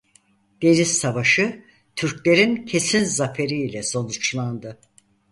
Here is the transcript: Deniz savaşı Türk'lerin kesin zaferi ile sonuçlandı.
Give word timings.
Deniz 0.61 0.97
savaşı 0.97 1.63
Türk'lerin 1.95 2.65
kesin 2.65 3.03
zaferi 3.03 3.57
ile 3.61 3.83
sonuçlandı. 3.83 4.79